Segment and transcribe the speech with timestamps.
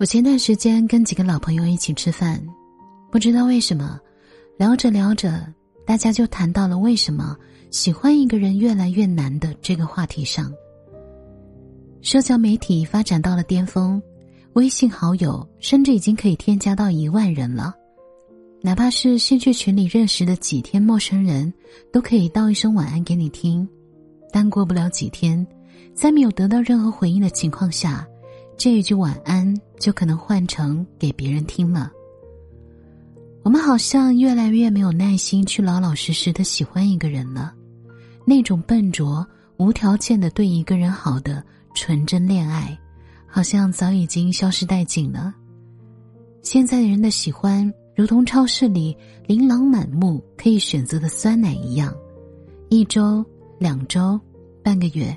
[0.00, 2.42] 我前段时间跟几个老朋友一起吃饭，
[3.12, 4.00] 不知道为什么，
[4.56, 5.46] 聊着聊着，
[5.84, 7.36] 大家就谈到了为什么
[7.70, 10.50] 喜欢一个人越来越难的这个话题上。
[12.00, 14.00] 社交媒体发展到了巅峰，
[14.54, 17.74] 微信好友甚至已经可以添加到一万人了，
[18.62, 21.52] 哪怕是兴趣群里认识的几天陌生人，
[21.92, 23.68] 都可以道一声晚安给你听。
[24.32, 25.46] 但过不了几天，
[25.92, 28.08] 在没有得到任何回应的情况下。
[28.60, 31.90] 这一句晚安就可能换成给别人听了。
[33.42, 37.54] 我们好像越来越没有耐心去老老实实的喜欢一个人了，
[38.22, 41.42] 那种笨拙、无条件的对一个人好的
[41.74, 42.78] 纯真恋爱，
[43.26, 45.34] 好像早已经消失殆尽了。
[46.42, 48.94] 现在人的喜欢，如同超市里
[49.26, 51.94] 琳琅满目可以选择的酸奶一样，
[52.68, 53.24] 一周、
[53.58, 54.20] 两周、
[54.62, 55.16] 半个月，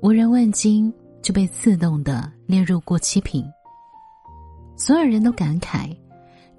[0.00, 0.90] 无人问津。
[1.22, 3.44] 就被自动的列入过期品。
[4.76, 5.96] 所有人都感慨，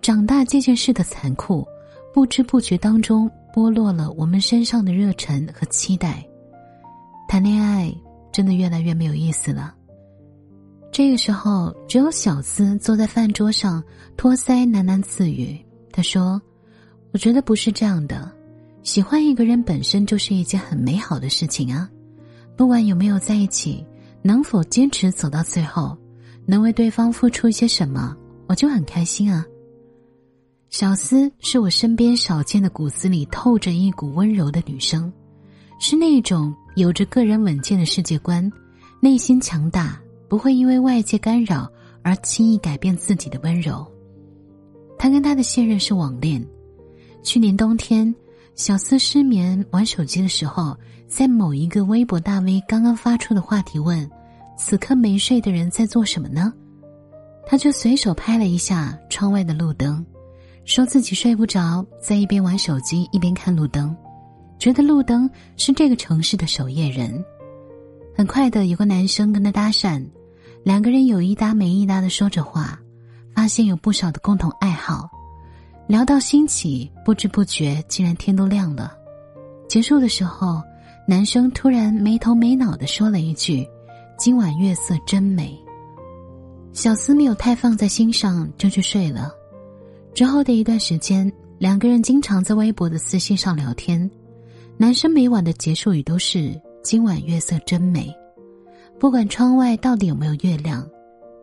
[0.02, 1.66] 长大这件事的残酷，
[2.14, 6.26] 不知不觉当中剥落了我们身上的热忱和期待。
[7.28, 7.94] 谈恋爱
[8.32, 9.74] 真的越来越没有意思了。
[10.92, 13.82] 这个时候，只有小资坐在饭桌上，
[14.18, 15.58] 托腮喃喃自语
[15.94, 16.42] ：“他说，
[17.14, 18.30] 我觉得不是这样的。
[18.84, 21.90] 喜欢一个人本身就是一件很美好的事情啊，
[22.58, 23.86] 不管有没有在一起。”
[24.22, 25.98] 能否坚持走到最后，
[26.45, 28.16] 能为对方付出一些什么，
[28.48, 29.45] 我就很开心啊。
[30.70, 35.11] 小思是我身边少见的骨子里透着一股温柔的女生，
[35.80, 38.52] 是那种有着个人稳健的世界观，
[39.00, 41.67] 内心强大，不会因为外界干扰
[42.04, 43.86] 而轻易改变自己的温柔。
[44.98, 46.45] 他跟他的现任是网恋，
[47.23, 48.14] 去年冬天，
[48.60, 50.78] 小思失眠玩手机的时候。
[51.08, 54.08] 在某一个微博大 V 刚刚发出的话题问
[54.56, 56.54] ：“此刻没睡的人在做什么呢？”
[57.48, 60.06] 他就随手拍了一下窗外的路灯，
[60.66, 63.95] 说自己睡不着，在一边玩手机一边看路灯，
[64.60, 67.26] 觉得路灯是这个城市的守夜人。
[68.16, 70.06] 很快的，有个男生跟他搭讪，
[70.64, 72.80] 两个人有一搭没一搭的说着话，
[73.33, 75.10] 发现有不少的共同爱好，
[75.89, 78.95] 聊到兴起，不知不觉竟然天都亮了。
[79.67, 80.61] 结束的时候。
[81.08, 83.67] 男生突然没头没脑的说了一句
[84.16, 85.60] ：“今晚月色真美。”
[86.72, 89.33] 小思没有太放在心上，就去睡了。
[90.14, 94.08] 之后的一段时间，两个人经常在微博的私信上聊天。
[94.77, 96.54] 男生每晚的结束语都是
[96.86, 98.14] ：“今晚月色真美。”
[99.00, 100.88] 不管窗外到底有没有月亮。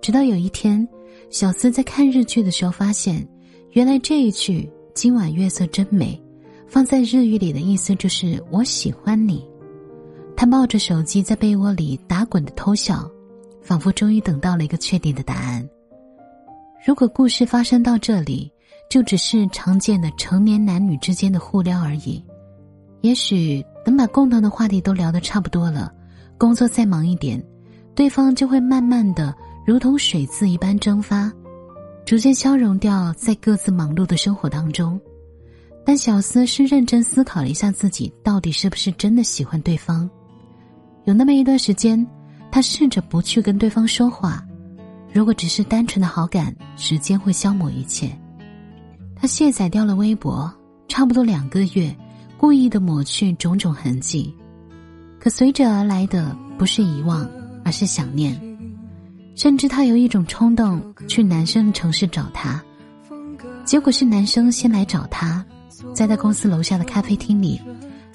[0.01, 0.87] 直到有一天，
[1.29, 3.27] 小思在看日剧的时候发现，
[3.77, 4.67] 原来这一句
[4.97, 6.19] “今晚月色真美”，
[6.67, 9.47] 放在日语里的意思就是“我喜欢你”。
[10.35, 13.07] 他抱着手机在被窝里打滚的偷笑，
[13.61, 15.69] 仿佛终于等到了一个确定的答案。
[16.87, 18.51] 如果故事发生到这里，
[18.89, 22.25] 就只是常见的成年男女之间的互撩而已。
[23.03, 25.93] 也许等把共同的话题都聊得差不多了，
[26.39, 27.45] 工作再忙一点，
[27.95, 29.35] 对方就会慢慢的
[29.67, 31.31] 如同水渍一般蒸发，
[32.07, 34.99] 逐渐消融掉在各自忙碌的生活当中。
[35.85, 40.09] 但小思是认真思考了一下自己到底是不是真的喜欢对方。
[41.05, 42.07] 有那么一段时间，
[42.51, 44.47] 他试着不去跟对方说话。
[45.13, 48.17] 如果只是单纯的好感，时间会消磨一切。
[49.17, 50.53] 他卸载掉了微博，
[50.87, 51.93] 差不多两个月，
[52.37, 54.33] 故意的抹去种种痕迹。
[55.19, 57.29] 可随着而来的不是遗忘，
[57.65, 58.41] 而是想念。
[59.37, 62.61] 甚至他有一种冲动去男生的城市找他，
[63.67, 65.45] 结果是男生先来找他，
[65.93, 67.61] 在他公司楼下的咖啡厅里。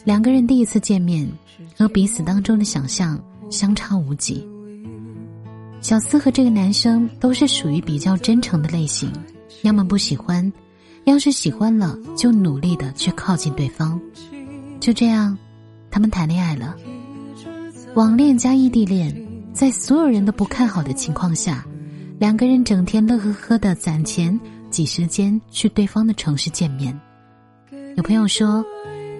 [0.03, 1.29] 两个人第一次见面，
[1.77, 4.45] 和彼此当中的想象相差无几。
[5.79, 9.11] 小思和这个男生都是属于比较真诚的类型，
[9.61, 10.51] 要么不喜欢，
[11.03, 13.99] 要是喜欢了就努力的去靠近对方。
[14.79, 15.37] 就这样，
[15.91, 16.75] 他们谈恋爱了。
[17.93, 19.15] 网恋加异地恋，
[19.53, 21.65] 在所有人都不看好的情况下，
[22.19, 24.39] 两个人整天乐呵呵的攒钱
[24.69, 26.99] 挤时间去对方的城市见面。
[27.95, 28.63] 有朋友说。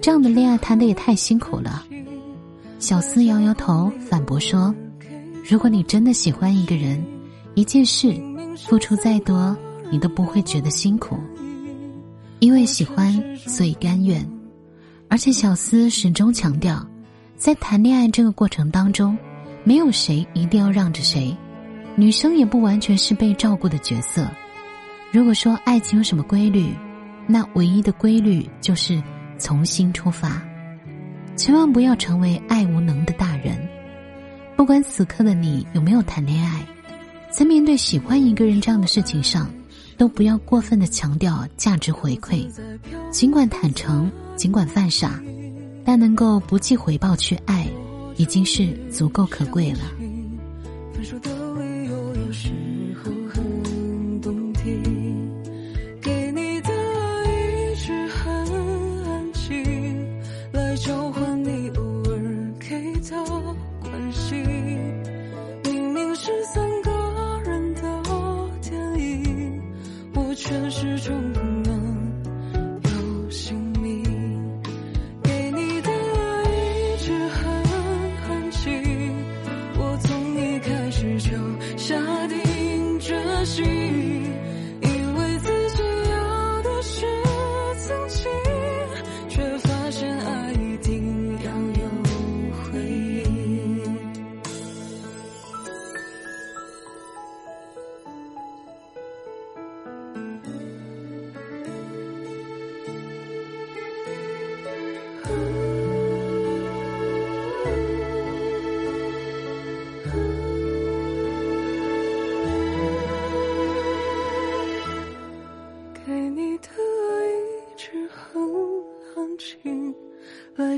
[0.04, 1.86] 这样的恋爱谈的也太辛苦了，
[2.80, 4.74] 小思摇摇头反驳说
[5.48, 7.00] ：“如果你真的喜欢一个人，
[7.54, 8.20] 一件事，
[8.68, 9.56] 付出再多，
[9.92, 11.20] 你都不会觉得辛苦，
[12.40, 14.28] 因为喜欢，所以甘愿。
[15.08, 16.84] 而且小思始终强调，
[17.38, 19.16] 在谈恋爱这个过程当中，
[19.64, 21.36] 没有谁一定要让着谁，
[21.96, 24.30] 女生也不完全是被照顾的角色。
[25.12, 26.74] 如果说爱情有什么规律，
[27.28, 29.02] 那唯一的规律就是。”
[29.42, 30.40] 从新出发，
[31.36, 33.58] 千万不要成为爱无能的大人。
[34.56, 36.64] 不管此刻的你有没有谈恋爱，
[37.32, 39.50] 在面对喜欢一个人这样的事情上，
[39.98, 42.48] 都不要过分的强调价值回馈，
[43.10, 45.20] 尽管坦诚，尽管犯傻，
[45.84, 47.68] 但能够不计回报去爱，
[48.22, 49.80] 已经是足够可贵了。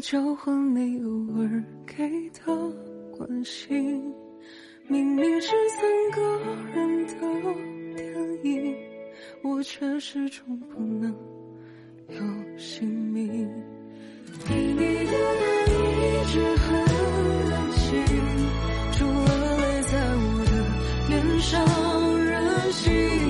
[0.03, 2.43] 交换你偶尔给的
[3.15, 4.13] 关心
[4.89, 6.21] 明明是三个
[6.75, 7.13] 人的
[7.93, 8.75] 电影
[9.41, 11.09] 我却始终不能
[12.09, 13.49] 有姓名。
[14.45, 16.75] 给你的爱一直很
[17.53, 18.03] 安静
[18.91, 20.51] 除了泪在我的
[21.07, 21.53] 脸上
[22.25, 23.22] 任性